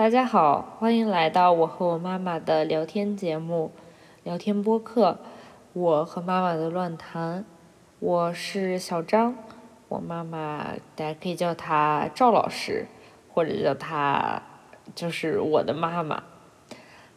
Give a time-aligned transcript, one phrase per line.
[0.00, 3.70] 大家好，欢迎来到我和我妈妈的聊天节目、
[4.24, 5.18] 聊天播客。
[5.74, 7.44] 我和妈妈的乱谈，
[7.98, 9.36] 我是小张，
[9.88, 12.86] 我妈妈大家可以叫她赵老师，
[13.28, 14.40] 或者叫她
[14.94, 16.22] 就是我的妈妈。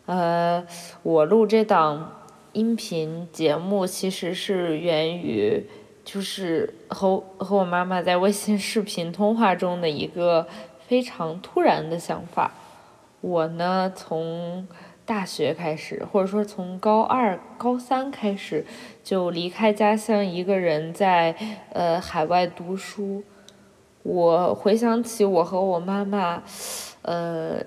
[0.06, 0.68] 呃，
[1.04, 2.12] 我录这档
[2.52, 5.66] 音频节目其实是源于
[6.04, 10.46] 就是和和我妈妈在微信视频通话中的一个
[10.86, 12.52] 非常突然的想法。
[13.24, 14.68] 我呢，从
[15.06, 18.66] 大学开始，或者说从高二、高三开始，
[19.02, 21.34] 就离开家乡，一个人在
[21.72, 23.24] 呃海外读书。
[24.04, 26.44] 我回想起我和我妈妈，
[27.04, 27.64] 呃，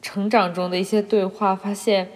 [0.00, 2.08] 成长中的一些对话，发现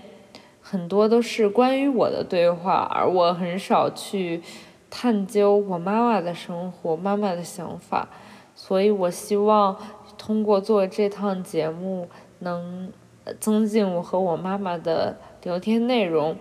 [0.63, 4.43] 很多都是关于我的对话，而我很少去
[4.89, 8.09] 探究我妈妈的生活、妈妈的想法。
[8.55, 9.77] 所以我希望。
[10.25, 12.91] 通过做这趟节目，能
[13.39, 16.35] 增进我和我妈妈的聊天内容，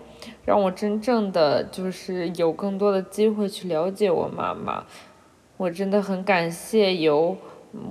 [0.46, 4.84] 让我真正的就是有更多的机会去了解我妈妈。
[5.58, 7.36] 我真的很感谢有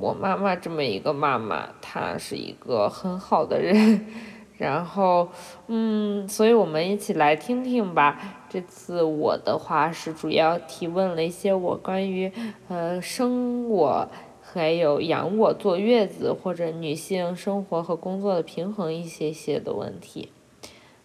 [0.01, 4.03] 我妈妈这么一个妈妈，她是一个很好的人。
[4.57, 5.29] 然后，
[5.67, 8.19] 嗯，所以我们一起来听听吧。
[8.49, 12.31] 这次我的话是主要提问了一些我关于
[12.67, 14.07] 呃生我。
[14.53, 20.31] 还有养我、坐月子或者女性生活和工作的平衡一些些的问题，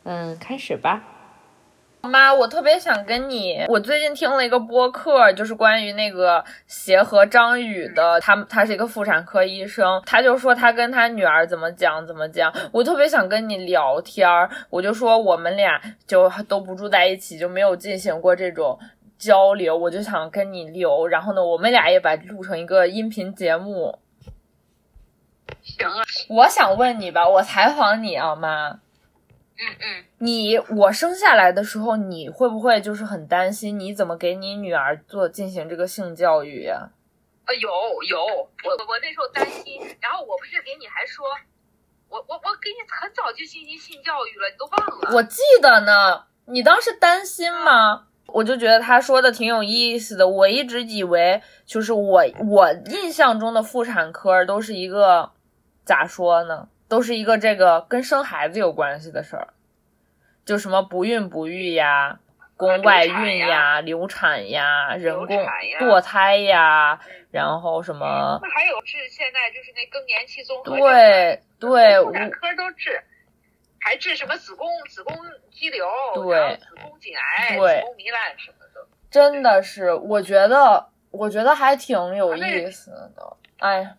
[0.05, 1.03] 嗯，开始吧。
[2.03, 18.79] 妈，我特别想跟你，我最近听了一个播客，就是关于那个协和张宇的，他他是一个妇产科医生，他就说他跟他女儿怎么讲怎么讲，我特别想跟你聊天儿，我就说我们俩就都不住在一起，就没有进行过这种。
[19.19, 23.99] 交流，我就想跟你留，然后呢，我们俩也把录成一个音频节目。
[25.63, 28.69] 行啊，我想问你吧，我采访你啊，妈。
[28.71, 30.05] 嗯嗯。
[30.19, 33.79] 你我生下来的时候，你会不会就是很担心？
[33.79, 36.91] 你怎么给你女儿做进行这个性教育呀？
[37.45, 37.69] 啊，有
[38.05, 41.25] 有，我我那时候担心，然后我不是给你还说，
[42.09, 45.17] 我我我给你很早就进行性教育了，你都忘了？
[45.17, 48.08] 我记得呢，你当时担心吗？
[48.29, 50.29] 我就觉得他说的挺有意思的。
[50.29, 55.33] 我一直以为，就是我我印象中的妇产科都是一个
[55.85, 56.69] 咋说呢？
[56.89, 59.49] 都是一个这个跟生孩子有关系的事儿，
[60.47, 62.19] 就什么不孕不育呀、
[62.57, 65.27] 宫外孕呀、流产呀、人工
[65.79, 66.99] 堕胎呀，
[67.31, 68.41] 然后什么？
[68.43, 73.03] 那还有治现在就是那更年期综合对对，妇产科都治。
[73.81, 75.17] 还治什么子宫子宫
[75.51, 83.37] 肌瘤，对，子宫颈癌，子宫糜烂什么的，真的是，我觉得，我觉得还挺有意思的。
[83.59, 83.97] 哎，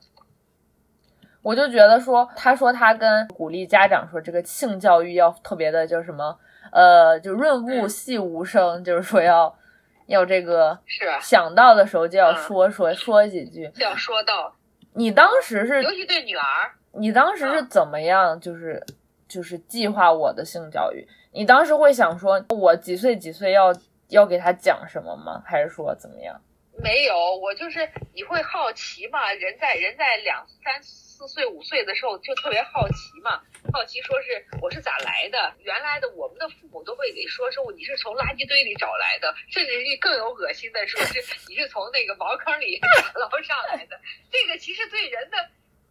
[1.41, 6.37] 我就觉得说，他说他跟鼓励家长说，这个性教育要特别的，叫什么？
[6.71, 9.57] 呃，就润物细无声，就是说要
[10.05, 14.53] 要这个是想到的时候就要说说说几句，就要说到。
[14.93, 16.43] 你当时是，尤其对女儿，
[16.91, 18.39] 你当时是怎么样？
[18.39, 18.85] 就是。
[19.29, 23.71] 就是计划我的性教育，你当时会想说，我几岁几岁要
[24.09, 25.41] 要给他讲什么吗？
[25.45, 26.41] 还是说怎么样？
[26.81, 33.39] 没有，我就是你会好奇嘛，人在人在两三四岁五岁的时候就特别好奇嘛，
[33.71, 35.53] 好奇说是我是咋来的？
[35.59, 42.79] 原来的我们的父母都会给说说你是从垃圾堆里找来的，甚至于更有恶心的说是你是从那个茅坑里
[43.13, 43.99] 捞上来的。
[44.31, 45.37] 这个其实对人的。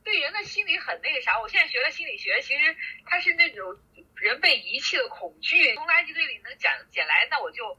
[0.08, 2.74] 对人的心理很那个啥，我现在学了心理学，其实
[3.04, 3.78] 它是那种
[4.16, 7.78] 人被遗弃的恐惧，从垃圾堆里能捡捡来，那我就，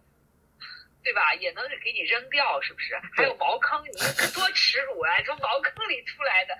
[1.03, 1.33] 对吧？
[1.33, 2.93] 也能给你扔掉，是不是？
[3.17, 3.89] 还有茅坑，你
[4.31, 5.17] 多耻辱啊！
[5.25, 6.55] 从茅坑里出来的，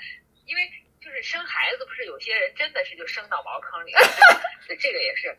[0.48, 4.02] 因为就是生孩子，不是有些人真的是就生到茅坑里了，
[4.82, 5.38] 这个也是。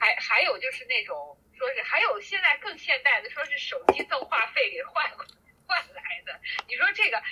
[0.00, 5.06] 还还有就是那种说是还有现在更现代的，说是手机赠话费给换
[5.66, 7.22] 换来的，你说这个。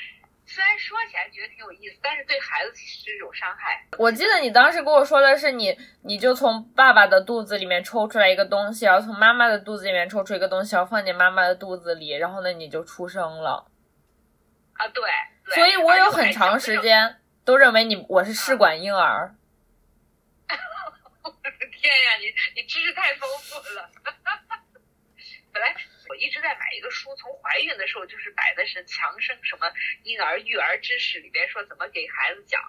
[0.46, 3.82] 虽然说起来觉得挺有意思，但是对孩子其实是一种伤害。
[3.98, 13.66] 我记得你当时跟我说的是，你你就从爸爸的肚子里面抽出来一个东西，然后从妈妈的肚子里面抽出一个东西，然后放进妈妈的肚子里，然后呢你就出生了。
[14.74, 15.02] 啊，对。
[15.54, 19.34] 所以我有很长时间都认为你我是试管婴儿。
[21.22, 23.90] 我 的天呀，你你知识太丰富了。
[25.52, 25.74] 本来。
[26.14, 29.66] 我一直在买一个书，从怀孕的时候就是买的是强生什么
[30.04, 32.62] 婴儿育儿知识里边说怎么给孩子讲，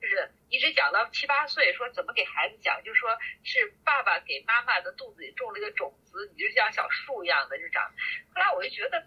[0.00, 3.10] 就是一直讲到七八岁，说怎么给孩子讲，就说
[3.42, 7.82] 是爸爸给妈妈的肚子里种了一个种子，你就像小树一样的就长。
[8.32, 9.04] 后来我就觉得，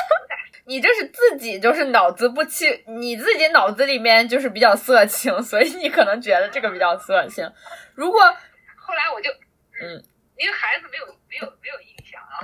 [0.64, 7.52] 你这是自己就是脑子不清，你自己脑子里面就是比较色情， 所以你可能觉得这个比较色情。
[7.94, 8.22] 如果
[8.78, 9.30] 后来我就，
[9.82, 10.02] 嗯，
[10.38, 11.94] 因为孩子没有没有没有印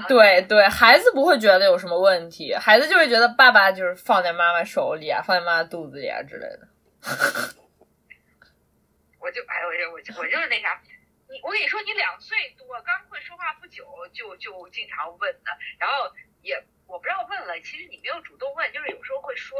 [0.08, 6.68] 对对，孩子不会觉得有什么问题，孩子就会觉得爸爸就是放在妈妈手里啊，放在妈妈肚子里啊之类的。
[9.20, 10.80] 我就哎，我就我就我就是那啥，
[11.30, 16.12] 你我跟你说，你两岁多刚会说话不久，就就经常问的，然后
[16.42, 19.56] 也我不知道问了，其实你没有主动问，就是有时候会说，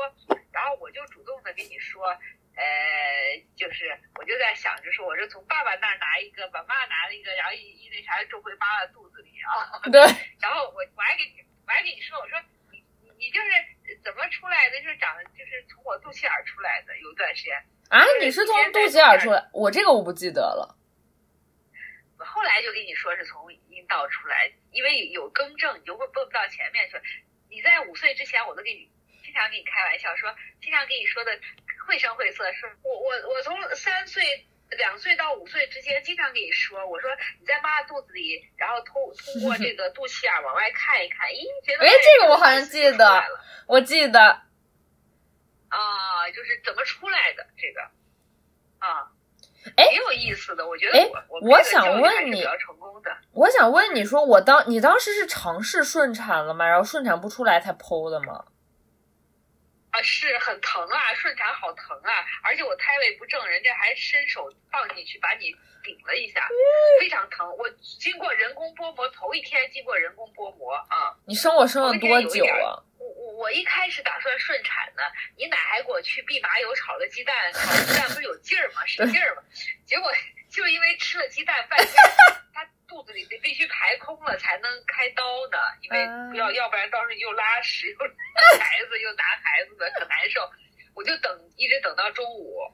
[0.53, 2.05] 然后我就主动的跟你说，
[2.57, 2.65] 呃，
[3.57, 9.14] 就是我就在想着说，我是从爸爸那儿拿一个，把妈拿了一个，然后一一那啥就回妈妈肚子
[9.45, 9.77] 里啊。
[9.93, 10.01] 对。
[10.41, 12.41] 然后我我还给你我还给你说，我说
[12.73, 14.81] 你你你就是怎么出来的？
[14.81, 17.55] 就是长就是从我肚脐眼出来的，有一段时间。
[17.91, 19.45] 啊，你是从肚脐眼出来？
[19.53, 20.77] 我这个我不记得了。
[22.19, 26.97] 我后来就跟你说是从阴道出来，因为有更正，你就会蹦不到前面去。
[27.51, 28.91] 你在五岁之前，我都给你
[29.23, 31.39] 经常跟你开玩笑说，经常跟你说的
[31.87, 32.51] 绘声绘色。
[32.53, 34.23] 是我我我从三岁
[34.71, 43.25] 两岁到五岁之间，经常跟你说，我说你在妈肚子里，然后通通过这个肚脐眼往外看一看，咦，觉得哎，这个我好像记得，
[43.67, 44.43] 我记得。
[45.69, 47.81] 啊，就是怎么出来的这个，
[48.79, 49.11] 啊，
[49.77, 50.65] 哎，挺有意思的。
[50.69, 50.97] 我觉得
[51.29, 53.11] 我我想问你，比较成功的。
[53.33, 56.65] 我想问你说，我当你当时是尝试顺产了吗？
[56.65, 58.45] 然后顺产不出来才剖的吗？
[59.95, 65.55] 啊，是很疼啊，顺产好疼啊，而且我胎位不正，人家还伸手放进去把你
[65.85, 66.49] 顶了一下，
[66.99, 67.49] 非常疼。
[67.57, 67.71] 我
[68.01, 71.15] 经过人工剥膜，头一天经过人工剥膜啊。
[71.27, 72.83] 你生我生了多久啊？
[72.99, 75.03] 我我我一开始打算顺产呢，
[75.37, 78.85] 你奶还给我去蓖麻油炒了鸡蛋，炒鸡蛋不是有劲儿吗？
[78.87, 79.43] 使劲儿吗？
[79.87, 80.13] 结果
[80.51, 81.95] 就因为吃了鸡蛋半天，
[82.53, 87.99] 他 肚子里得必须排空了才能开刀呢，因为要要不然到时候又拉屎又
[88.61, 90.41] 孩子又拿孩子的可难受。
[90.95, 92.71] 我就等一直等到中午，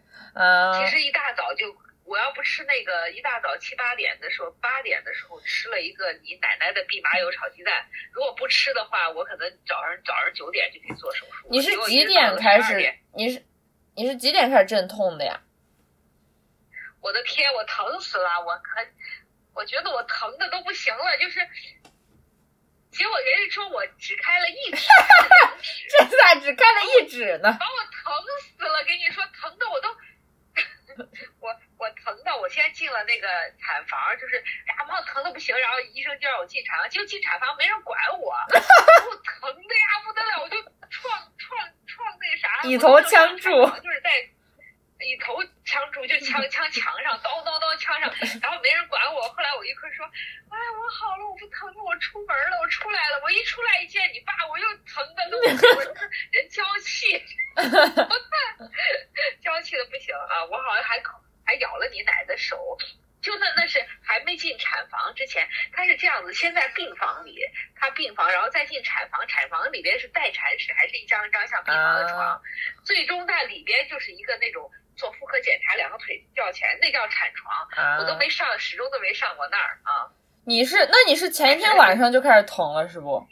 [0.77, 1.75] 其实一大早就。
[2.05, 7.87] 我要不吃那个，一大早七八点的时候，八点的时候吃了一个你奶奶的蓖麻油炒鸡蛋。
[8.13, 11.47] 如果不吃的话，我可能早上早上九点就可以做手术。
[11.49, 12.95] 你是几点开始？
[13.15, 13.45] 你是
[13.95, 15.41] 你是几点开始阵痛的呀？
[17.01, 18.45] 我的天，我疼死了！
[18.45, 18.83] 我可
[19.55, 21.41] 我觉得我疼的都不行了，就是
[22.91, 24.87] 结果人家说我只开了一指，
[25.99, 27.57] 这咋只开了一指呢？
[27.59, 28.13] 把我疼
[28.57, 28.85] 死了！
[28.85, 29.89] 跟你说，疼的我都
[31.41, 31.57] 我。
[31.81, 33.27] 我疼的，我先进了那个
[33.59, 43.90] 产房，就是呀妈疼的不行，然后医生就让我进产房，结果进产房没人管我， 我疼的呀不得了，我就撞撞撞那个啥，以头枪柱，就是在以头枪柱
[46.11, 48.11] 就枪枪墙上，叨叨叨枪上，
[48.43, 49.23] 然后没人管我。
[49.31, 50.05] 后来我一会说，
[50.51, 53.21] 哎我好了，我不疼了，我出门了，我出来了。
[53.23, 55.45] 我一出来一见你爸，我又疼的都我
[56.33, 57.23] 人娇气，
[59.41, 61.01] 娇气的不行啊，我好像还。
[61.43, 62.79] 还咬了你奶的手，
[63.21, 67.41] 就那那是还没进产房之前，他是这样子，先在病房里，
[67.75, 72.41] 他病房，然后再进产房，产房里边是待产室，还是一张一张像病房的床，
[72.85, 74.71] 最终在里边就是一个那种
[75.41, 80.13] 科检查，两个腿吊起来，那叫产床，我都没上，始终都没上过那儿啊。
[80.45, 83.27] 你是那你是前一天晚上就开始疼了是不？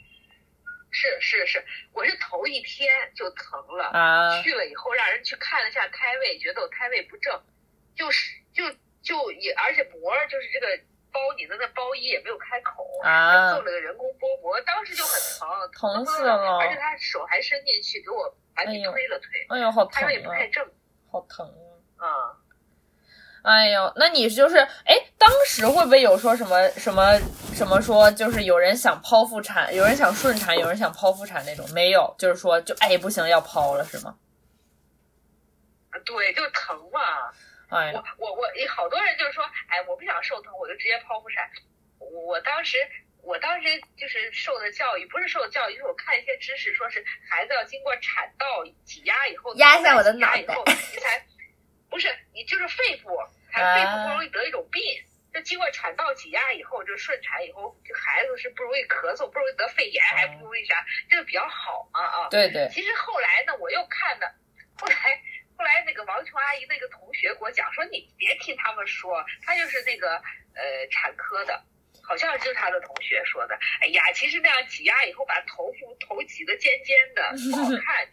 [0.91, 1.63] 是是是，
[1.93, 7.39] 我是头一天就疼了，啊，去了以后让人去看了一下胎位，觉得我胎位不正。
[7.95, 8.63] 就是就
[9.03, 10.67] 就也，而且膜就是这个
[11.11, 20.65] 包你的那包衣也没有开口，啊，做了个人工剥膜，当时就很疼，疼死了，而且他手还伸进去给我把你推了推，哎呦好疼啊，也不太正，
[21.11, 21.68] 好疼啊，
[23.41, 27.17] 哎呦，那你就是哎，当时会不会有说什么什么
[27.53, 34.15] 什么说，就是有人想剖腹产，有人想顺产，有人想剖腹产那种，没有，就是说就哎不行要剖了是吗？
[36.05, 37.01] 对，就疼嘛。
[37.69, 41.47] 哎我我我，好多人就是说，哎，我不想受疼，我就直接剖腹产。
[41.99, 42.77] 我当时，
[43.21, 48.45] 我当时就是受的教育，不是受的教育，就是我看一些知识，说是孩子要经过产道
[48.85, 51.23] 挤压以后，压下我的脑袋，你才
[51.89, 53.09] 不是你就是肺部，
[53.51, 54.81] 才肺部不容易得一种病。
[55.33, 62.29] 就经过产道挤压以后，就顺产以后，这孩子是不容易咳嗽，不容易得肺炎，还不容易啥，这个比较好嘛啊。
[62.29, 62.67] 对对。
[62.69, 64.33] 其实后来呢，我又看的，
[64.77, 64.95] 后来。
[65.59, 70.15] 后来那个王琼阿姨那个同学给我讲说，你别听他们说，他就是那个
[70.55, 71.61] 呃产科的，
[72.01, 73.59] 好像就是他的同学说的。
[73.81, 78.07] 哎呀，其实那样挤压以后，把头部头挤得尖尖的，不好看。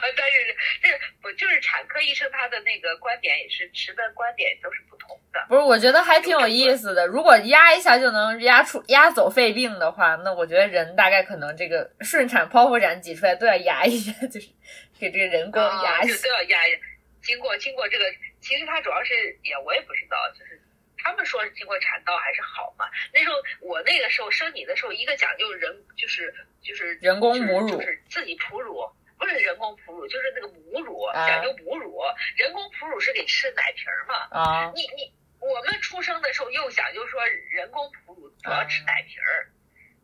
[0.00, 0.88] 但是这
[1.20, 5.44] 不就是产科医生他的那个观点也是持的观点都是不同的。
[5.48, 7.06] 不是，我觉得还挺有意思的。
[7.06, 14.48] 如果压一下就能压出压走肺病的话，那我觉得人大概可能这个顺产、剖腹产挤出来都要压一下，就是
[15.00, 16.14] 给这个人工压一下。
[16.14, 16.78] 啊就都要压一下。
[17.22, 18.04] 经过经过这个，
[18.40, 20.60] 其实他主要是也我也不知道，就是
[20.96, 22.86] 他们说是经过产道还是好嘛。
[23.12, 28.88] 那时候我那个时候生你的时候，一个讲究人就是就是人工母乳就是自己哺乳。
[29.20, 32.00] 不是人工哺乳，就是那个母乳，啊讲究母乳。
[32.36, 34.14] 人工哺乳是给吃奶瓶儿嘛？
[34.32, 39.52] 啊，你你我们出生的时候又讲究说人工哺乳主要吃奶瓶儿。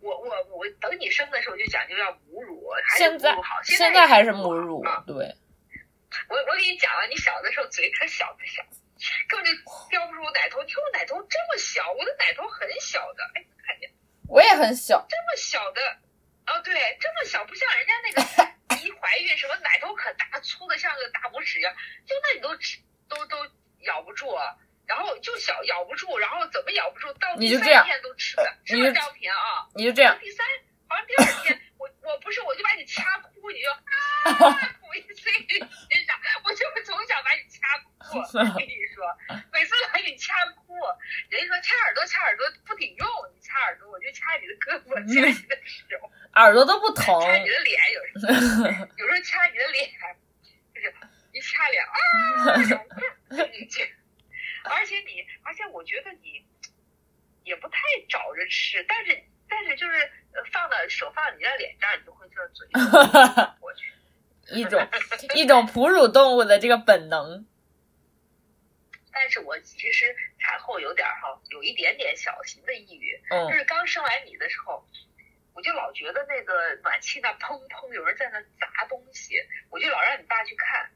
[0.03, 3.63] 我我我等你生的时候就讲究要母乳，还是现在母乳好。
[3.63, 5.15] 现在在还是母母乳啊，对，
[6.29, 8.63] 我我给你讲啊，你小的时候嘴可小可小，
[9.27, 9.53] 根本就
[9.91, 10.63] 叼不住奶头。
[10.63, 13.91] 你看我奶头这么小，我的奶头很小的，哎，看见
[14.29, 15.05] 我也很小。
[15.09, 15.81] 这么小的，
[16.47, 21.75] 哦对，这么小，不像人家那个 一怀孕什么奶头可大，粗的像个大拇指一样，
[22.07, 23.37] 就那你都吃都都
[23.81, 24.35] 咬不住。
[24.87, 27.13] 然后就小咬不住，然后怎么咬不住？
[27.15, 29.67] 到第三天都吃的，是你就不是张平啊？
[29.75, 30.47] 你就这样，第三，
[30.87, 33.67] 好像第二天，我我不是我就把你掐哭，你就
[34.31, 37.91] 啊，我一塞你身上，我就是从小把你掐哭。
[37.99, 38.23] 我
[38.55, 39.03] 跟你说，
[39.53, 40.79] 每次把你掐哭，
[41.31, 45.86] 人家说掐耳朵掐耳朵不顶用，你掐耳朵我就掐你的胳膊，掐你的 手，
[46.37, 47.05] 耳朵都不疼。
[47.21, 48.33] 掐你的脸，有时候
[48.97, 49.91] 有时候掐你的脸，
[50.75, 50.95] 就是
[51.33, 51.97] 一掐脸啊，
[53.53, 53.83] 你这，
[54.65, 56.45] 而且你，而且我觉得你
[57.45, 57.79] 也不太
[58.09, 59.99] 找着吃，但是但是就是
[60.33, 62.67] 呃放到手放你的脸这儿，你就会这嘴
[63.61, 63.93] 过去。
[64.53, 64.89] 一种
[65.35, 67.47] 一种哺乳动物的这个本能。
[69.13, 74.86] 但是我其实产后有点哈，有一点点小型的抑郁，就嗯是刚生完你的时候，我
[75.67, 79.35] 就老觉得那个暖气那砰砰有人在那砸东西，
[79.69, 80.89] 我就老让你爸去看，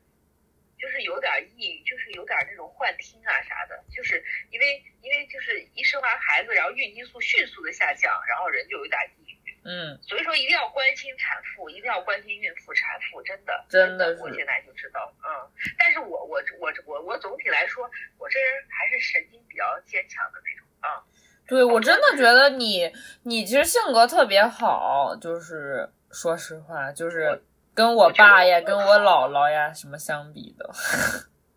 [0.78, 9.58] 就是有点抑郁，就是有点那种幻听啊啥的，就是因为因为就是一生完孩子，然后孕激素迅速的下降，然后人就有点抑郁。
[9.64, 15.50] 嗯，所以说一定要关心产妇，一定要关心孕妇、产妇，真的，真的是我现在就知道，嗯。
[15.76, 21.02] 但是我我我我我总体来说，我这人还是神经比较坚强的那种啊。
[21.50, 22.92] 对我真的觉得你
[23.24, 27.42] 你其实性格特别好，就是说实话，就是
[27.74, 30.70] 跟我爸呀、跟我姥姥呀什么相比的，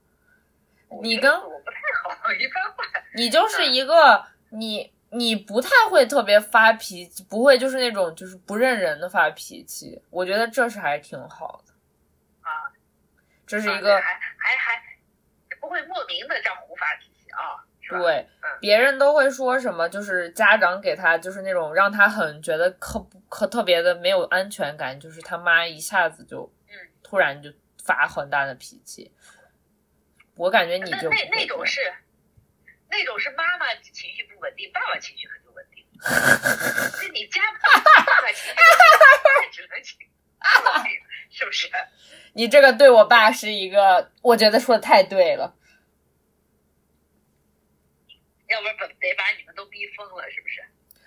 [1.04, 2.84] 你跟我不太好，一般化。
[3.14, 11.74] 你就是一个你你不太会特别发脾气，不会就是那种就是不认人的发脾气，我觉得这是还挺好的
[12.42, 12.74] 啊。
[13.46, 14.02] 这是一个还
[14.40, 14.82] 还还
[15.62, 17.62] 不会莫名的这样胡发脾气啊？
[17.90, 23.00] 对嗯，别人都会说什么，就是家长给他就是那种让他很觉得可
[23.30, 26.74] 可特别的没有安全感，就是他妈一下子就嗯
[27.04, 27.52] 突然就
[27.84, 29.12] 发很大的脾气。
[30.36, 31.82] 我感觉你那就不那那会这样种是
[32.90, 35.86] 那种是妈妈情绪不稳定，爸爸情绪很稳定。
[37.02, 38.56] 就你家爸爸情绪
[39.52, 40.10] 只能情绪
[41.30, 41.68] 是不是？
[42.34, 45.54] 你这个对我爸是一个，我觉得说的太对了。
[48.53, 50.63] 要不然把得把你们都逼疯了，是不是？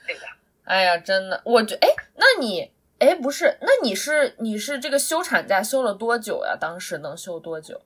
[0.06, 0.36] 对吧？
[0.64, 6.56] 哎呀，真的，我觉哎，那你哎不是，那你是你是这个休产假休了多久呀？
[6.60, 7.80] 当时能休多久？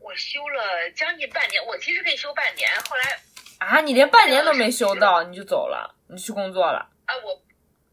[0.00, 3.20] 我休了将近半年，我其实可以休半年，后来
[3.58, 6.90] 啊，你连半年都没休到，你就走了，你去工作了。
[7.06, 7.40] 啊我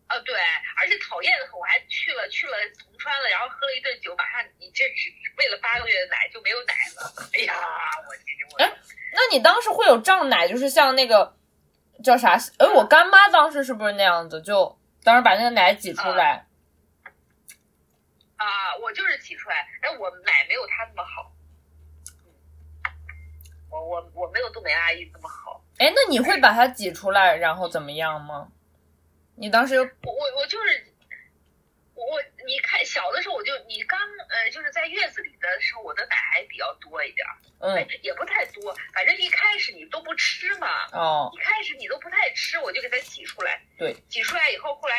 [0.09, 0.35] 啊对，
[0.75, 7.53] 而且讨厌的很，我还去了去了铜川了，然后喝了一顿酒，马上你这只喂了八个月的奶就没有奶了，哎呀，
[8.57, 8.73] 哎
[9.13, 11.37] 那你当时会有胀奶，就是像那个
[12.03, 12.35] 叫啥？
[12.57, 14.41] 哎，我干妈当时是不是那样子？
[14.41, 16.47] 就当时把那个奶挤出来，
[18.37, 21.31] 啊，我就是挤出来，然后我奶没有她那么好，
[22.25, 22.33] 嗯，
[23.69, 28.51] 我我我没有东北阿姨那么好，哎，那你会把它挤出来，然后怎么样吗？
[29.39, 30.85] 你当时我我我就是。
[31.99, 43.61] 我我你看小的时候我就你刚呃就是在月子里的时候我的奶还比较多一点儿，嗯也不太多，反正一开始你都不吃嘛，哦一开始你都不太吃，我就给它挤出来。
[43.77, 44.95] 对，挤出来以后，后来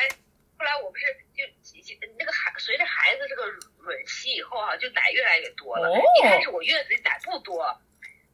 [0.59, 5.89] 后来我不是就挤挤那个孩随着孩子这个吮吸以后哈、就奶越来越多了。
[5.89, 7.81] 哦一开始我月子里奶不多，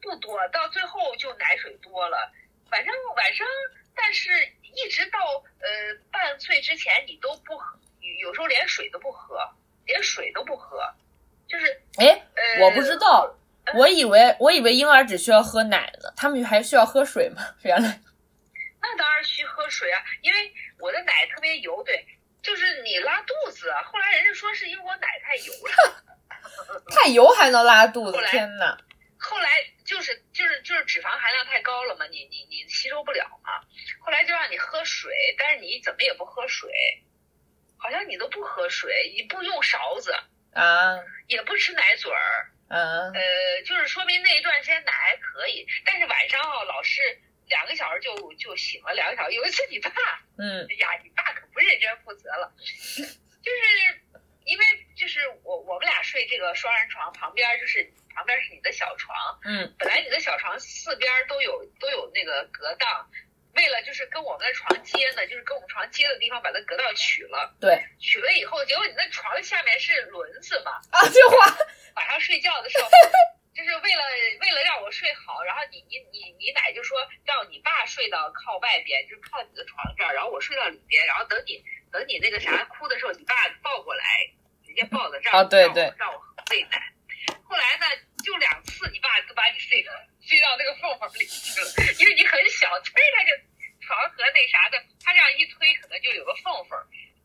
[0.01, 2.33] 不多，到最后就奶水多了。
[2.69, 3.47] 反正晚上，
[3.95, 4.29] 但是
[4.75, 5.19] 一直到
[5.59, 5.67] 呃
[6.11, 7.77] 半岁之前，你都不喝，
[8.21, 9.37] 有时候连水都不喝，
[9.85, 10.79] 连水都不喝，
[11.47, 13.35] 就是哎，呃我不知道，
[13.75, 17.41] 我以为我以为婴儿只需要喝奶呢，他们还需要喝水吗？
[17.63, 17.99] 原来
[18.81, 22.05] 那当然需喝水啊，因为我的奶特别油，对，
[22.41, 28.77] 就是你拉肚子，后来人家说是因为我奶太油了， 太油还能拉肚子天哪！
[29.29, 29.49] 后来
[29.85, 33.61] 就是就是就是脂肪含量太高了嘛，你你你吸收不了嘛，
[33.99, 36.71] 后来就让你喝水，但是你怎么也不喝水，
[37.77, 40.13] 好像你都不喝水，你不用勺子，
[40.53, 47.01] 啊，也不吃奶嘴儿，嗯呃，就是说明那一段时间奶还可以，但是晚上啊老是
[47.47, 49.91] 两个小时就就醒了两个小时，有一次你爸。
[50.39, 52.53] 嗯哎呀，你爸可不认真负责了，
[53.41, 54.01] 就是
[54.45, 54.65] 因为
[54.95, 59.75] 就是我我们俩睡这个双人床，旁边就是旁边是你的小床，嗯。
[59.77, 63.07] 本来你的小床四边都有都有那个隔档，
[63.53, 67.77] 为了就是跟我们的床接呢，就是跟我们床接的地方把那隔档取了，对。
[67.99, 71.45] 取了以后，结果你那床下面是轮子嘛，啊，这话
[71.95, 72.89] 晚上睡觉的时候，
[73.53, 74.01] 就是为了
[74.41, 84.03] 为了让我睡好，然后你你你你奶就说让你爸睡到靠外边，就是靠你的床这儿，然后我睡到里边，然后等你等你那个啥哭的时候，你爸抱过来，
[84.65, 85.69] 直接抱到这儿，让我哦对。
[85.69, 86.19] 对让我
[86.49, 86.81] 喂奶。
[87.49, 87.85] 后来呢，
[88.27, 89.79] 就两次你爸都把你塞
[90.19, 93.31] 塞到那个缝缝里去了，因为你很小，呲儿他就
[93.79, 96.75] 床和那啥的，他这样一推，可能就有个缝缝，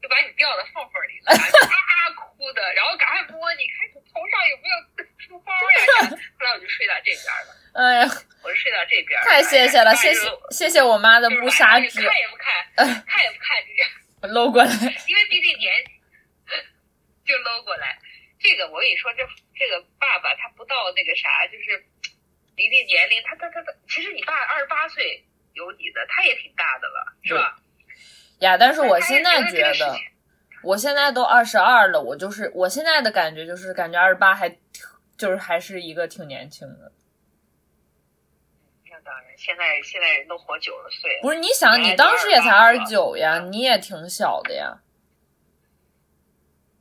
[0.01, 4.75] 就把你掉到缝缝里了， 就啊哭的，然后赶快摸你，看你头上有没有
[5.19, 6.15] 书包呀？
[6.39, 8.07] 后来我就睡到这边了， 哎呀，
[8.47, 9.27] 我就睡到这边了。
[9.27, 12.47] 太谢谢了，哎谢谢谢谢我妈的就是不杀之晚上看也不看，
[13.11, 13.91] 看也不看，就这样。
[14.31, 14.71] 搂过来。
[15.11, 15.75] 因为毕竟年
[17.27, 17.99] 就搂过来。
[18.43, 19.23] 这个我跟你说，这
[19.55, 20.62] 这个爸爸他不到
[20.95, 21.85] 那个啥，就是
[22.57, 27.59] 一定年龄，他他他他，其实你爸二十八岁有你的，他也挺大的了，是吧？
[28.41, 29.97] 呀，但是我现在觉得
[30.63, 34.59] 我现在都二十二了，我就是我现在的感觉就是感觉二十八还
[35.17, 36.93] 就是还是一个挺年轻的。
[38.91, 44.81] 那当然，现在现在人都活九十岁了，不是你想，哎你当时也才二28十九呀，你也挺小的呀。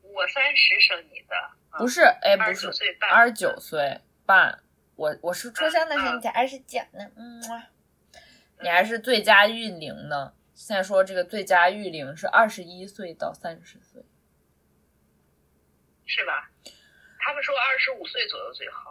[0.02, 1.36] 我三十生你的，
[1.78, 2.68] 不是，哎，不是
[3.10, 4.62] 二十九，岁半。
[4.96, 7.70] 我我是出生的时候你才二十九呢，嗯啊，
[8.60, 10.34] 你还是最佳育龄呢。
[10.54, 14.04] 现在说这个最佳育龄是二十一岁到三十岁。
[16.06, 16.52] 是吧？
[17.20, 18.91] 他们说二十五岁左右最好。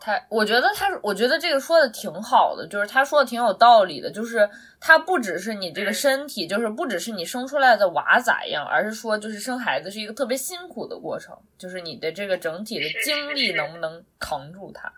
[0.00, 4.48] 他，我觉得他，我觉得这个说的挺好的，就是他说的挺有道理的，就是
[4.80, 14.90] 他不只是你这个身体，就是不只是你生出来的娃咋样，而是说就是生孩子是一个特别辛苦的过程，就是你的这个整体的精力能不能扛住它。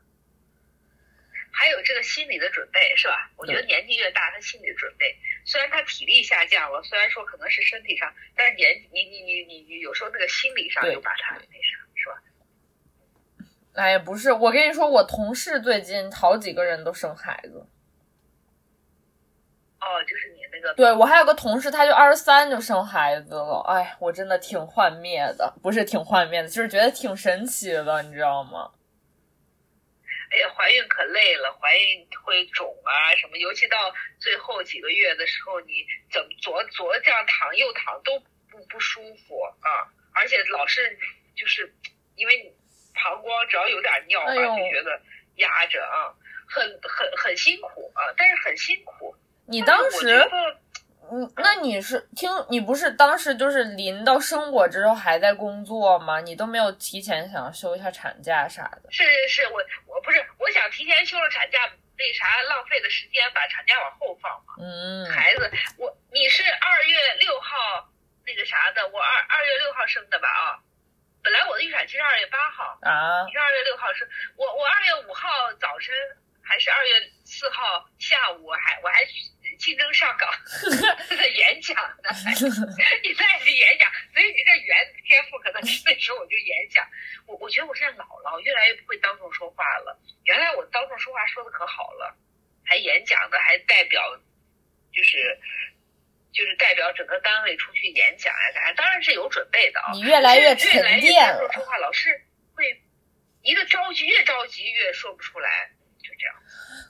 [1.55, 3.31] 还有这个心理的准备是吧？
[3.37, 11.37] 我觉得年纪越大，他心理准备，虽然他体力下降了，虽然说可能是身体上，但是年你你你你你有时候那个心理上对就把他？
[13.75, 17.67] 哎呀，不是，我跟你说，我同事最近好几个人都生孩子。
[19.81, 28.71] 哦，就是你那个对我还有个同事，他就二十三就生孩子了，哎，我真的挺幻灭的，不是挺幻灭的，就是觉得挺神奇的，你知道吗？
[30.31, 33.77] 哎呀，怀孕可累了，怀孕会肿啊什么，尤其到
[34.19, 40.97] 最后几个月的时候，你怎么左左这样躺右躺都不不舒服啊，而且老是
[41.35, 41.75] 就是
[42.15, 42.55] 因为你
[42.95, 45.01] 膀胱只要有点尿吧，哎呦就觉得
[45.37, 46.13] 压着啊，
[46.49, 49.15] 很很很辛苦啊，但是很辛苦。
[49.47, 50.29] 你当时
[51.11, 56.21] 嗯，那你是听你不是当时就是临到生我之后还在工作吗？
[56.21, 58.91] 你都没有提前想休一下产假啥的？
[58.91, 61.59] 是是是，我我不是我想提前休了产假，
[61.99, 64.55] 那啥浪费的时间把产假往后放嘛。
[64.61, 67.91] 嗯，孩子，我你是二月六号
[68.25, 70.57] 那个啥的，我二二月六号生的吧啊？
[71.23, 73.25] 本来我的预产期是二月八号，啊。
[73.27, 75.95] 你，是二月六号生，我我二月五号早晨
[76.43, 79.05] 还是二月四号下午，我还我还
[79.59, 80.29] 竞争上岗
[81.37, 82.11] 演讲呢，
[83.05, 86.85] 你在这演讲，所以你这语言天赋可能是那时候我就演讲，
[87.27, 89.97] 我我觉得我现在老了，我越来越不会当众说话了。
[90.25, 92.17] 原来我当众说话说的可好了，
[92.65, 94.03] 还演讲的，还代表
[94.93, 95.39] 就是
[96.33, 99.92] 就是代表整个单位出去演讲呀、啥，当然是有准备的啊。
[99.92, 101.49] 你越来越沉越来越淀了。
[101.53, 102.83] 说话，老是会
[103.42, 106.35] 一个着急，越着急越说不出来，就这样。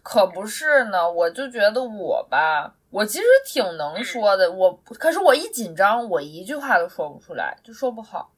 [0.03, 8.33] 可不是呢，我就觉得我吧，我其实挺能说的，我可是我一紧张，我一句话都说不出来，就说不好。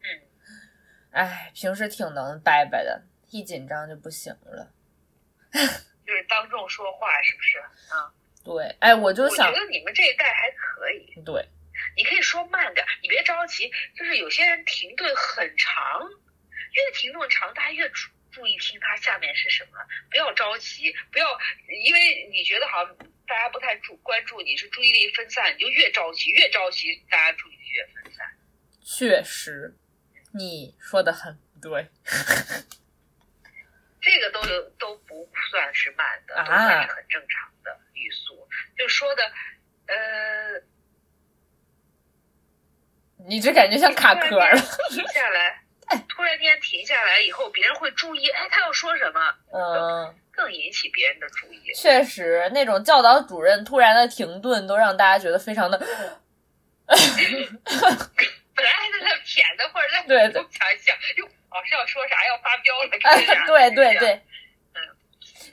[0.00, 0.06] 嗯，
[1.12, 4.72] 哎，平时挺能掰掰的，一紧张就不行了。
[5.52, 7.58] 就是当众说话，是不是？
[7.94, 8.12] 啊，
[8.44, 11.48] 对，哎，我就想我觉，得你们这一代还可以，对，
[11.96, 13.70] 你可以说慢点，你别着急。
[13.96, 16.02] 就是有些人停顿很长，
[16.72, 19.78] 越停顿长，大家越注注意听他下面是什么，
[20.10, 21.38] 不要着急，不要
[21.84, 28.26] 因为你觉得好像大家不太注关注你，是注意力分散，你就越着急，越着急，大家注意力越分散。
[28.84, 29.76] 确实，
[30.34, 31.86] 你说的很对。
[34.04, 38.48] 这个都有都不算是慢的，都算是很正常的语速。
[38.76, 39.22] 就说的，
[39.86, 40.62] 呃，
[43.28, 44.54] 你这感觉像卡壳了。
[44.90, 45.62] 停下来，
[46.08, 49.34] 突然间停下来以后，别人会注意，哎，他要说什么？
[49.52, 50.14] 嗯。
[50.34, 51.60] 更引起别人的注意。
[51.76, 55.76] 确实，那种教导主任突然的停顿，都让大家觉得非常的。
[56.88, 62.16] 本来还在那舔的，或者在对对想想，哟，老师要说啥？
[62.26, 62.88] 要发飙了？
[63.46, 64.22] 对对对，嗯。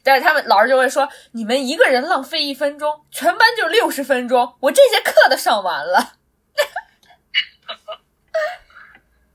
[0.03, 6.15] 但是他们老师就会说：“你们一个人浪费一分钟，全班就六十分钟，我这节课都上完了。”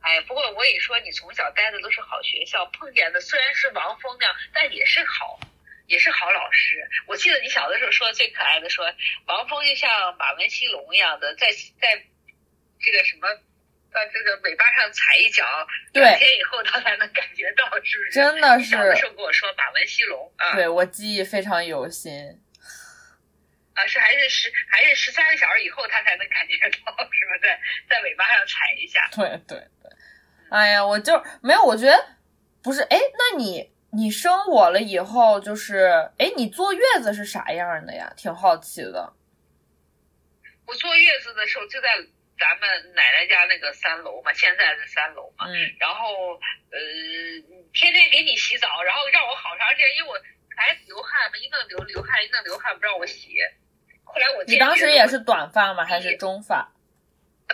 [0.00, 5.40] 哎，不过我也说，你从小待的都是好学校，碰见的虽然是王峰那样，但也是好，
[5.86, 6.86] 也是好老师。
[7.06, 8.84] 我记得你小的时候说的最可爱的，说
[9.26, 12.04] 王峰就像马文西龙一样的，在在
[12.80, 13.28] 这个什么，
[13.94, 15.46] 在这个尾巴上踩一脚，
[15.92, 18.10] 两天以后他才能感觉到，是不是？
[18.10, 18.70] 真的是。
[18.70, 22.12] 小的时候跟我说马文西龙啊，对我记忆非常犹新。
[23.74, 29.08] 啊，是还是十还是十三个小时以后他才能感觉到，是不是在在尾巴上踩一下？
[29.12, 29.62] 对对。
[30.50, 32.16] 哎呀，我就没有，我觉得
[32.62, 32.82] 不是。
[32.82, 38.12] 哎，那你你生我了以后，就是哎，你坐月子是啥样的呀？
[38.16, 39.12] 挺好奇的。
[40.66, 41.88] 我坐月子的时候就在
[42.38, 45.46] 咱们奶奶家那个三楼嘛，现在的三楼嘛。
[45.48, 45.54] 嗯。
[45.78, 46.34] 然后
[46.70, 46.78] 呃，
[47.72, 50.14] 天天给你洗澡，然后让我好长时间，因为我
[50.56, 53.28] 孩子流汗嘛，一弄流流汗，一弄流汗不让我洗。
[54.04, 55.84] 后来我你当时也是短发吗？
[55.84, 56.70] 还是中发？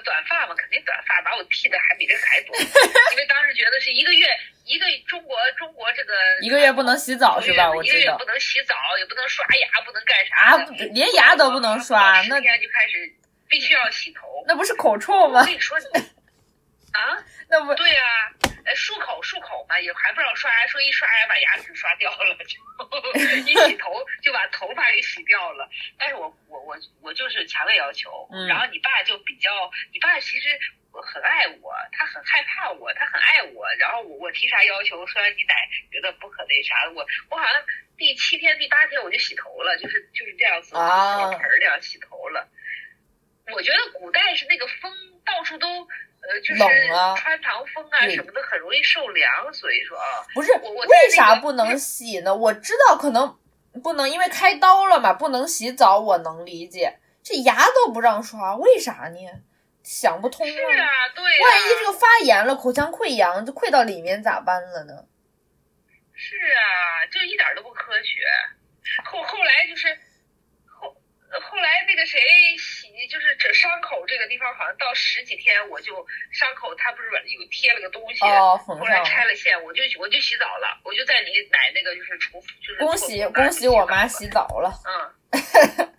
[0.05, 2.57] 短发嘛，肯定短发，把我剃的还比这还多，
[3.12, 4.27] 因为当时觉得是一个月
[4.64, 7.71] 一个中国中国这个一个月不能洗澡是吧？
[7.71, 10.66] 我知道，不能洗澡，也不能刷牙，不能干啥啊？
[10.95, 13.12] 连牙都不能刷，那天就开始
[13.51, 15.41] 必须要洗头，那不是口臭吗？
[15.41, 15.77] 我跟你说，
[16.95, 17.19] 啊，
[17.51, 18.33] 那不对呀，
[18.77, 23.91] 漱口漱口嘛，也还不让刷牙，说一刷牙把牙齿刷掉了， 就一洗头
[24.23, 25.69] 就把头发给洗掉了。
[25.99, 29.51] 但是我我我我就是强烈要求，然后你爸就比较，
[29.93, 30.49] 你爸其实
[30.93, 33.67] 很爱我，他很害怕我，他很爱我。
[33.79, 35.55] 然后我我提啥要求，虽然你奶
[35.91, 37.63] 觉得不可那啥，我我好像
[37.97, 42.49] 第七天第八天我就洗头了，就是就是这样子，盆儿这样洗头了。
[43.53, 44.93] 我觉得古代是那个风
[45.25, 45.67] 到处都。
[46.23, 46.61] 呃，就是
[47.17, 52.35] 穿堂风啊什么的，很容易受凉，所以说啊，不是为啥不能洗呢？
[52.35, 53.39] 我知道可能
[53.83, 56.99] 不能，因为开刀了嘛，不能洗澡，我能理解。
[57.23, 59.19] 这牙都不让刷，为啥呢？
[59.83, 60.51] 想不通啊！
[60.51, 61.25] 是啊，对。
[61.25, 65.07] 万一这个发炎了，口腔溃疡，就溃到里面咋办了呢？
[66.15, 68.21] 是啊，就一点都不科学。
[69.07, 69.99] 后后来就是。
[71.38, 72.19] 后来那个谁
[72.59, 85.87] 洗，就是这伤口这个地方，好像到十几天我就伤口，它不是有贴了个东西，后来拆了线，我就我就洗澡了，我就在你奶那个就是厨就是恭喜恭喜我妈洗澡了，嗯，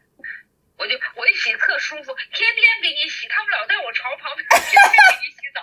[0.78, 5.62] 我就我一洗特舒服，天天给你洗，他们老在我床旁边天天给你洗澡，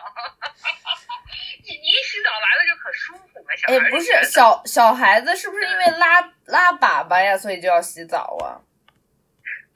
[1.69, 8.65] 你你一洗澡完了就可舒服嘛，小孩哎不是小小孩子是不是因为拉拉粑粑呀，所以就要洗澡啊？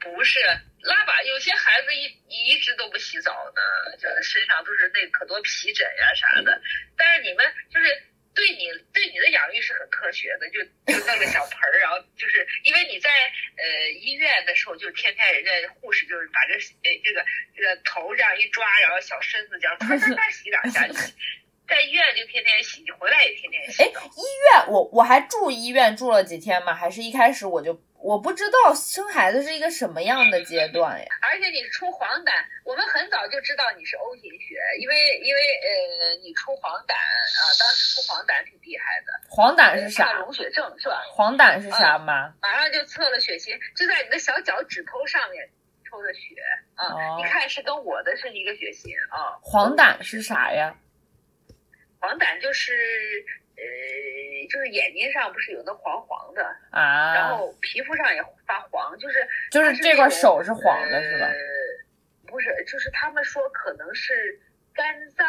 [0.02, 0.40] 不是
[0.80, 6.60] 拉粑，有些孩子一一直都不洗澡呢，就是身上都是那可多皮疹呀啥的。
[6.96, 7.86] 但是你们就是
[8.34, 13.10] 对你对你的养育是很科学的，就就弄个小盆儿，然后就是因为你在
[13.56, 17.24] 呃医院的时候，就天天人家护士就是把这呃这个
[17.56, 20.86] 这个头这样一抓，然后小身子这样啪啪啪洗两下，
[21.68, 23.82] 在医院就天天洗，回来也天天洗。
[23.82, 27.80] 哎，医院我我还住医院住了几天嘛，还是一开始我就。
[28.02, 31.06] 我不知道生孩子是一个什么样的阶段呀？
[31.22, 32.32] 而且你出黄疸，
[32.64, 39.12] 我们很早就知道你是 O 型血，因为因为呃你出黄疸啊，当时出黄疸挺厉害的。
[39.30, 40.12] 黄疸是啥？
[40.14, 41.00] 溶血症是吧？
[41.12, 42.34] 黄疸是啥吗？
[42.42, 45.48] 马上就测了血型，就在你的小脚趾头上面
[45.88, 46.34] 抽的血
[46.74, 49.38] 啊，你看是跟我的是一个血型啊。
[49.42, 50.74] 黄疸是啥呀？
[52.00, 52.72] 黄疸就是。
[53.56, 61.28] 呃，就是眼睛上不是有那黄黄的啊，然后皮肤上也发黄，就是就是这块手是黄的，是吧？
[62.26, 64.40] 不是，就是他们说可能是
[64.72, 65.26] 肝脏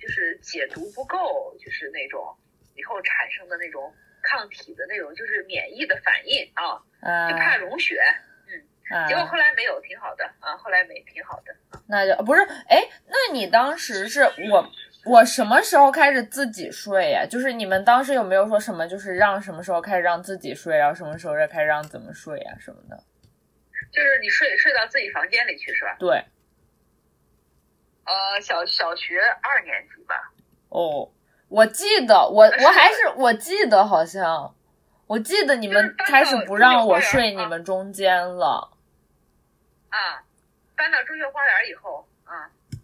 [0.00, 2.36] 就是解毒不够，就是那种
[2.74, 8.02] 以后产生的那种抗体的那种，就是免疫的反应啊，就怕溶血，
[8.48, 11.54] 嗯，结果后来没有，挺好的啊，后来没挺好的。
[11.88, 14.68] 那就不是，哎，那你当时是我。
[15.06, 17.24] 我什么时候开始自己睡呀？
[17.24, 23.02] 就是你们当时有没有说什么，就是让什么时候开始让自己睡，然后什么时候再开始让怎么睡呀什么的？
[23.92, 25.96] 就是你睡睡到自己房间里去是吧？
[25.98, 26.24] 对，
[28.04, 30.32] 呃，小小学二年级吧。
[30.68, 31.10] 哦，
[31.48, 34.54] 我记得我我还是我记得好像，
[35.06, 38.72] 我记得你们开始不让我睡你们中间了。
[39.88, 40.24] 啊，
[40.76, 42.15] 搬到中学花园以后，啊，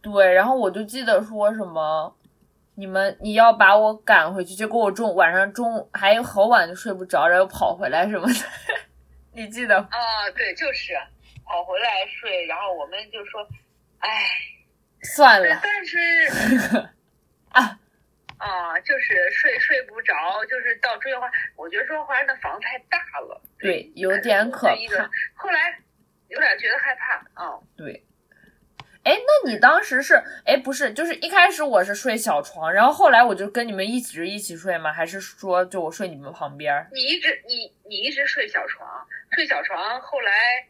[0.02, 2.14] 对，然后我就记得说什么，
[2.74, 8.34] 你们你要把我赶回去，结果我中晚上中还有好晚就睡不着，然后跑回来什么的，
[9.32, 9.88] 你记得吗？
[9.90, 10.92] 啊，对，就是
[11.44, 13.46] 跑回来睡，然后我们就说，
[13.98, 14.10] 哎，
[15.02, 15.98] 算了但是
[17.52, 17.78] 啊，
[18.38, 20.14] 啊，就是睡睡不着，
[20.50, 24.66] 就是到中学花，我觉得中学花园的房太大了，对，有点可。
[25.34, 25.78] 后来
[26.28, 28.02] 有点觉得害怕，啊，对，
[29.04, 34.92] 哎，那你当时是哎不是，就是一开始我是睡小床，然后后来我就跟你们一直一起睡吗？
[34.92, 36.86] 还是说就我睡你们旁边？
[36.92, 40.68] 你一直你你一直睡小床，睡小床，后来，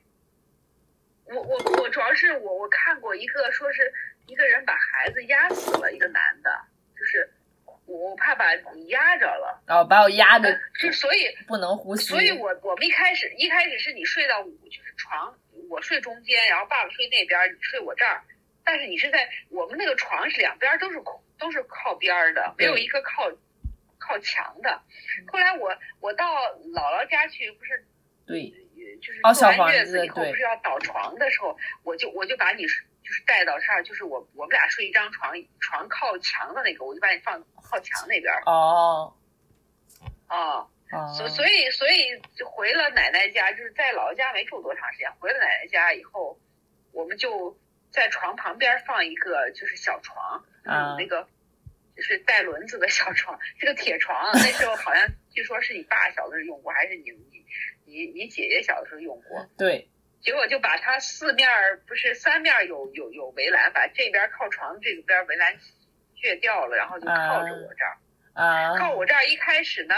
[1.27, 3.92] 我我我主要是我我看过一个说是
[4.27, 6.51] 一个人把孩子压死了，一个男的，
[6.99, 7.31] 就是
[7.87, 12.05] 我我怕把你压着了，然后把我压的呃就所以不能呼吸。
[12.07, 15.37] 所以我我们一开始一开始是你睡到我就是床，
[15.68, 18.23] 我睡中间，然后爸爸睡那边，你睡我这儿。
[18.64, 23.29] 但是你是在我们那个床是两边都是空都是靠边的，没有一个靠
[23.99, 24.81] 靠墙的。
[25.27, 26.33] 后来我我到
[26.73, 27.85] 姥姥家去，不是
[28.25, 28.49] 对，
[29.01, 32.64] 就是哦做完月子以后，不是要倒床的时候，我就我就把你
[33.12, 39.12] 就是带到这儿，就是我我们俩睡一张床，床靠墙的那个，我就把你放靠墙那边儿哦
[40.29, 40.66] 啊。
[40.92, 46.38] 哦，所所以所以回了奶奶家，就是在姥姥家没住多长时间，回了奶奶家以后，
[46.92, 47.55] 我们就
[47.90, 51.29] 在床旁边放一个就是小床，就是啊有那个
[51.94, 54.31] 就是带轮子的小床，是个铁床。
[54.33, 57.44] 那时候好像据说是你爸小的时候用过，还是你你
[57.85, 59.46] 你你姐姐小的时候用过。
[59.59, 59.87] 对，
[60.23, 65.59] 结果就把它四面儿不是三面儿有有有围栏，把这边靠床这个边围栏
[66.15, 67.99] 锯掉了，然后就靠着我这儿。
[68.35, 69.95] 啊，靠我这儿一开始呢，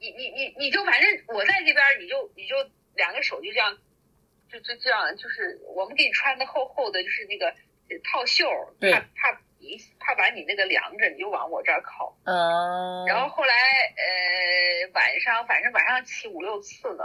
[0.00, 2.56] 你你你你就反正我在这边，你就你就
[2.96, 3.78] 两个手就这样，
[4.50, 8.44] 就就这样，就是我们给你穿的厚厚的，就是那个呃套袖
[8.90, 12.18] 怕怕你怕把你那个凉着，你就往我这儿靠。
[12.24, 17.04] 嗯，然后后来呃晚上反正晚上起五六次呢。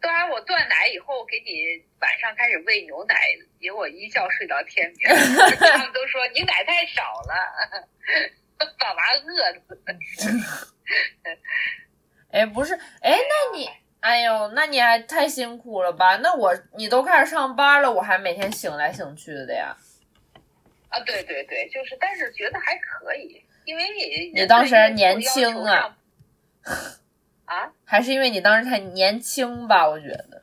[0.00, 3.14] 当然，我断奶以后给你晚上开始喂牛奶，
[3.60, 5.08] 结果一觉睡到天明。
[5.58, 7.88] 他们都说你奶太少了，
[8.78, 9.80] 把娃饿死。
[12.30, 13.68] 哎不是，哎那你。
[14.00, 16.16] 哎呦，那你还太辛苦了吧？
[16.18, 19.74] 那我你都开始上班了，我还每天醒来醒去的呀。
[20.90, 25.96] 啊，对对对，就是，但是觉得还可以，因为你你当时年轻啊，
[27.46, 29.88] 啊，还是因为你当时太年轻吧？
[29.88, 30.42] 我觉得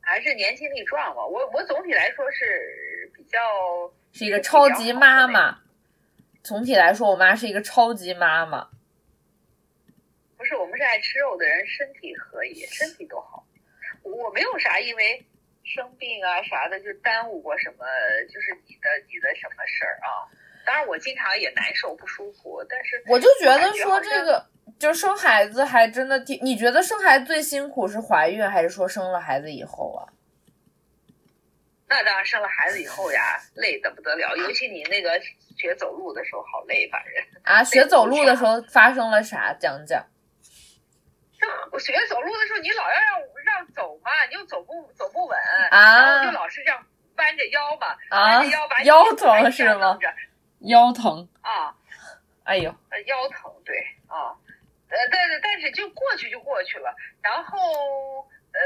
[0.00, 1.24] 还是年轻力壮吧。
[1.24, 3.38] 我我总体来说是比较
[4.12, 5.60] 是一个超级妈妈。
[6.42, 8.68] 总体来说，我妈是一个超级妈妈。
[10.36, 13.46] 不是，我们是爱吃肉的人，身体可以，身体都好。
[14.02, 15.24] 我没有啥因为
[15.62, 17.86] 生病啊啥的就耽误过什么，
[18.30, 20.28] 就是你的你的什么事儿啊。
[20.66, 24.46] 当然，我经常也难受不舒服，但是我就觉得说这个，
[24.78, 26.38] 就生孩子还真的挺。
[26.42, 30.08] 你觉得生孩子最辛苦是怀孕，还是说生了孩子以后啊？
[31.86, 34.34] 那当然，生了孩子以后呀，累得不得了。
[34.36, 35.20] 尤其你那个
[35.56, 37.12] 学走路的时候，好累，反正
[37.44, 39.54] 啊，学走路的时候发生了啥？
[39.54, 40.04] 讲讲。
[41.70, 45.38] 我学走路的时候，你老要让让走嘛，你又走不走不稳，
[45.70, 49.98] 啊、然后就老是这样弯着腰嘛，啊、弯着腰把腰疼是吗？
[50.60, 51.74] 腰疼啊，
[52.44, 54.32] 哎呦，呃，腰疼对啊，
[54.94, 58.60] 呃，但是但是就过去就过去了，然后呃，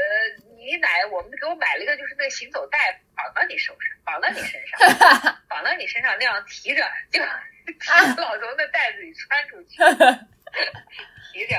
[0.55, 4.79] 你奶我们给我买了一个就是那个行走带，绑到你手上，绑到你身上，
[5.49, 7.19] 绑到你身上那样提着，就
[7.65, 9.77] 提老从那袋子里穿出去，
[11.33, 11.55] 提着。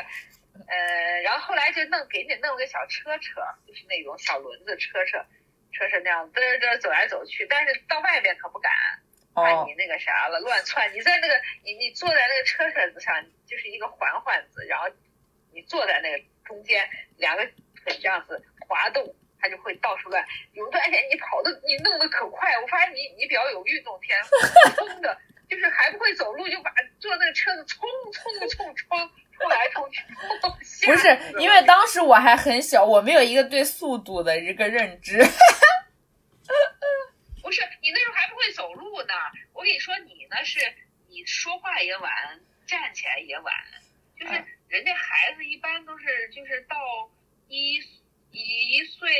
[0.69, 5.19] 呃，然后后来就弄给你弄了个小车车，就是那种小轮子车车，
[5.73, 8.71] 车车那样嘚嘚走来走去，但是到外边可不敢，
[9.43, 10.93] 怕你那个啥了乱窜。
[10.95, 14.89] 你在那个你你坐在那个车车子上，就是一个环环子，然后
[15.53, 17.45] 你坐在那个中间，两个
[17.83, 20.25] 腿这样子滑动，它就会到处乱。
[20.53, 24.31] 有段时间你跑的你弄得可快，我发现你你比较有运动天赋，
[24.77, 29.11] 冲的，就是还不会走路就把坐那个车子冲冲冲冲。
[29.41, 30.05] 冲来冲去，
[30.85, 35.17] 不是因为当时我还很小，我没有一个对速度的一个认知。
[37.43, 39.15] 不是你那时候还不会走路呢，
[39.61, 40.59] 我跟你说，你呢是
[41.11, 42.11] 你说话也晚，
[42.67, 43.55] 站起来也晚，
[44.19, 44.33] 就是
[44.69, 46.79] 人家孩子一般都是就是到
[47.47, 47.77] 一
[48.31, 49.13] 一岁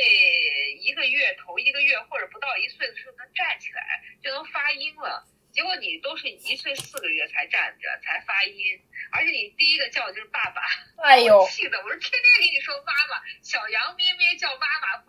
[0.79, 5.27] 一个月头一个月或者不到一岁的时候能站起来，就能发音了。
[5.51, 10.61] 结果你都是一岁四个月才站着才发音，而且你第一个叫的就是爸爸，
[11.03, 15.03] 哎呦， 气的我说天天给你说妈妈，小羊咩咩叫妈妈，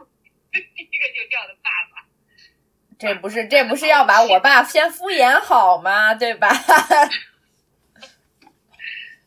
[0.53, 0.61] 第
[0.92, 2.12] 一个就叫的爸爸。
[3.03, 6.15] 这不是这不是要把我爸先敷衍好吗？
[6.15, 6.49] 对吧？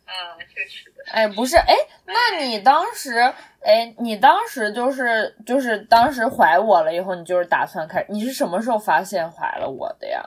[0.06, 0.16] 嗯，
[0.48, 1.04] 确实的。
[1.12, 10.24] 哎，不是，哎，那你当时，哎，你当时就是就是当时怀我了以后，你就是打算开，你是什么时候发现怀了我的呀？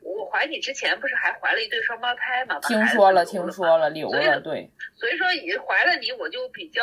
[0.00, 2.58] 我怀你之前不是还怀了一对双胞胎吗？
[2.60, 4.70] 听说了，听说了，留了，对。
[4.98, 6.82] 所以说，你怀了你，我就比较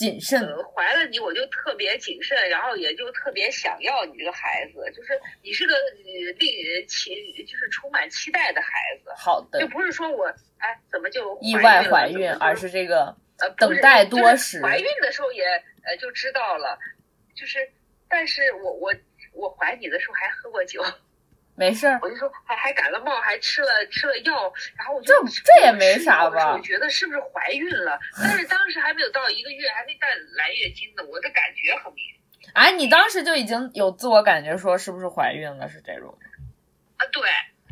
[0.00, 0.40] 谨慎。
[0.74, 5.74] 怀了你，我就特别谨慎，然后也就特别想要你这个孩子，就是你是个
[6.38, 7.10] 令人期，
[7.46, 8.70] 就是充满期待的孩
[9.04, 9.12] 子。
[9.14, 9.60] 好的。
[9.60, 14.62] 就不是说我哎怎么就意外怀孕，而是这个呃等待多时。
[14.62, 15.44] 怀孕的时候也
[15.84, 16.78] 呃就知道了，
[17.34, 17.58] 就是，
[18.08, 18.94] 但是我我
[19.34, 20.82] 我怀你的时候还喝过酒。
[21.56, 26.54] 没事儿，我就说还还感了冒，还吃了吃了药，然后我就这这也没啥吧？
[26.54, 27.98] 我觉得是不是怀孕了？
[28.16, 32.04] 但是当时还没有到一个月，还没带来月经呢，我的感觉很明
[32.40, 32.50] 显。
[32.54, 35.68] 哎，你当时就已经有自我感觉说是不是怀孕了？
[35.68, 36.18] 是这种
[36.96, 37.22] 啊，对，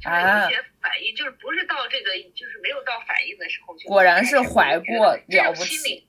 [0.00, 6.06] 就是有一些反应，就是不是到这个，就是没有到反应的时候就果然是怀过了不起，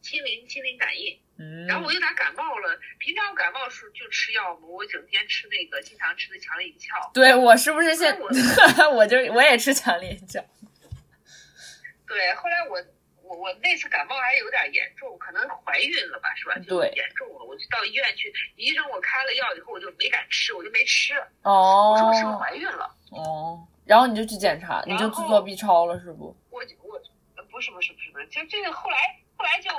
[0.00, 1.18] 心灵心灵感应。
[1.68, 7.10] 然后我有点感冒了，平常我感冒时就吃药嘛，我整天吃那个经常吃的强力银翘。
[7.12, 8.16] 对我是不是现
[8.94, 10.40] 我就我也吃强力银翘。
[12.06, 12.78] 对，后来我
[13.22, 16.54] 我我那次感冒还有点严重，可能怀孕了吧，是吧？
[16.68, 21.14] 对，严重了，我就到医院去，医生我开了药以后我就没敢吃，我就没吃。
[21.42, 21.90] 哦。
[21.92, 22.88] 我说我是不是怀孕了？
[23.10, 23.66] 哦。
[23.84, 26.36] 然后你就去检查，你就去做 B 超了，是不？
[26.50, 26.98] 我我
[27.50, 29.70] 不是不是不是不是，就这个后来后来就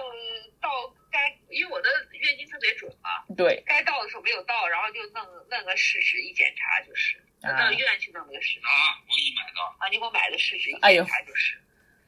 [0.61, 0.69] 到。
[1.15, 9.61] 该因为我的月经特别准嘛，对，该到的时候没有到，然后就弄弄个试纸一检查就是，到医院去弄个试纸啊，我给你买的。
[9.79, 11.57] 啊，你给我买的试纸一检查就是，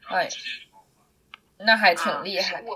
[0.09, 0.27] 哎，
[1.59, 2.61] 那还挺厉害。
[2.63, 2.75] 我，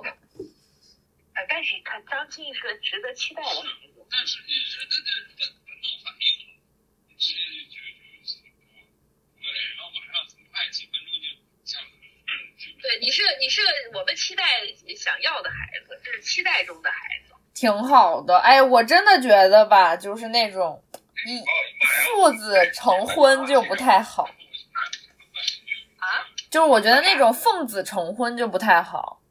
[1.33, 4.07] 哎，但是他张晋是个值得期待的孩子。
[4.09, 5.03] 但是人家这
[5.37, 7.75] 本本能反应，直接就就
[8.23, 8.39] 就
[9.35, 11.75] 我我然后马上很快几分钟就。
[12.81, 13.61] 对，你是你是
[13.93, 14.43] 我们期待
[14.97, 15.55] 想要的孩
[15.87, 18.39] 子，这是期待中的孩子，挺好的。
[18.39, 20.83] 哎，我真的觉得吧，就是那种
[21.27, 21.43] 一
[21.85, 24.33] 父子成婚就不太好啊。
[26.49, 29.21] 就是我觉得那种奉子成婚就不太好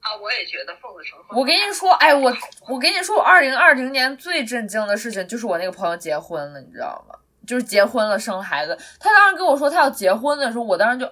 [0.00, 0.16] 啊。
[0.16, 1.38] 我也觉得奉子成婚。
[1.38, 2.36] 我跟你说，哎，我
[2.68, 7.14] 我跟你说，我二零二零年最震惊的事情就是我那个朋友结婚了，你知道吗？
[7.46, 8.76] 就是结婚了，生孩子。
[8.98, 11.08] 他当时跟我说他要结婚的时候，我当时就。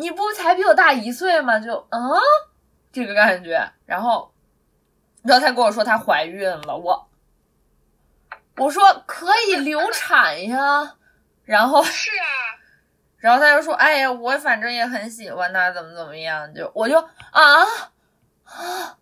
[0.00, 1.58] 你不才比我大一岁吗？
[1.60, 2.00] 就嗯，
[2.90, 3.70] 这个感觉。
[3.86, 4.32] 然后，
[5.22, 7.08] 然后他跟我说她怀孕了，我
[8.56, 10.96] 我说可以流产呀。
[11.44, 12.26] 然后是啊，
[13.18, 17.64] 然后他就说：“哎呀，我反正也很喜欢他，怎么怎么样。”就我就啊
[18.44, 18.96] 啊，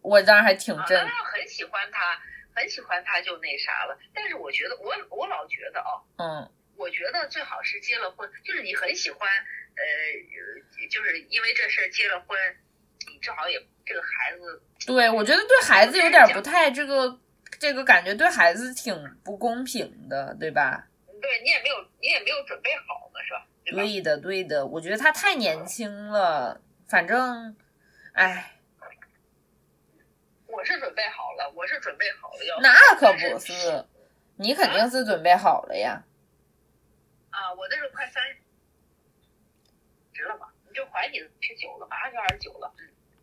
[0.00, 1.00] 我当时还挺震。
[1.00, 2.18] 很喜欢他，
[2.54, 3.98] 很喜欢他就那啥了。
[4.14, 6.50] 但是我觉得，我我老觉得哦，嗯。
[6.82, 12.36] 我觉得最好是结了婚，就是你很喜欢，呃，就是因为这事儿结了婚，
[13.08, 14.60] 你正好也这个孩子。
[14.84, 17.20] 对，我觉得对孩子有点不太这个，
[17.60, 20.88] 这个感觉对孩子挺不公平的，对吧？
[21.20, 23.46] 对你也没有，你也没有准备好嘛，是吧？
[23.64, 27.56] 对的，对的，我觉得他太年轻了，反正，
[28.14, 28.48] 哎。
[30.48, 32.60] 我是准备好了，我是准备好了要。
[32.60, 33.86] 那可不是，
[34.36, 36.02] 你肯定是准备好了呀。
[37.32, 38.22] 啊，我那时候快三
[40.12, 42.70] 十了嘛，你就怀你十九了，马上就二十九了，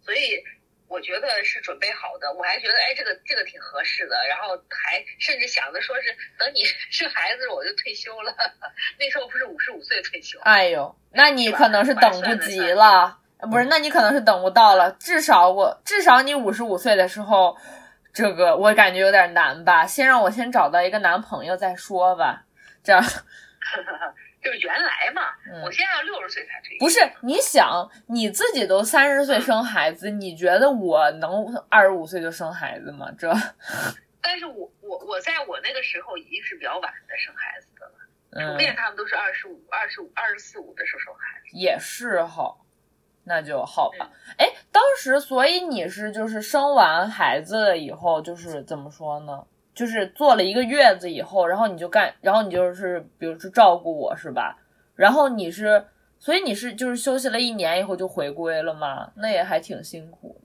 [0.02, 0.44] 所以
[0.88, 2.34] 我觉得是准备好的。
[2.34, 4.18] 我还觉得，哎，这个这个挺合适的。
[4.28, 8.36] 然后还甚至想着说是等你 生孩子我就退休了，
[8.98, 10.40] 那时候不是五十五岁退休。
[10.40, 13.20] 哎呦，那你可能是等不及了，
[13.52, 13.66] 不是？
[13.66, 14.92] 那你可能是等不到了。
[14.94, 17.56] 至少我至少你五十五岁的时候，
[18.12, 19.86] 这个我感觉有点难吧？
[19.86, 22.48] 先让我先找到一个男朋友再说吧，
[22.84, 23.04] 这样。
[24.44, 25.24] 就是原来嘛，
[25.64, 26.86] 我现在要六十岁才退休。
[26.86, 33.12] 不是，你想你自己都三十岁生孩子，你觉得我能二十五岁就生孩子吗？
[33.18, 33.32] 这？
[34.22, 37.86] 但是我我我在我那个时候已经是比较晚的生孩子的
[38.46, 41.58] 了，普遍他们都是二十五、二十五、二十四五的时候生孩子。
[41.58, 42.56] 也是哈，
[43.24, 44.10] 那就好吧。
[44.38, 49.46] 哎，当时所以你是就是生完孩子了以后，就是怎么说呢？
[49.80, 54.58] 就是坐了一个月子以后，然后你就干，然后你就是，比如说照顾我是吧？
[54.94, 55.86] 然后你是
[56.18, 59.10] 所以你是就是休息了一年以后就回归了吗？
[59.16, 60.42] 那也还挺辛苦。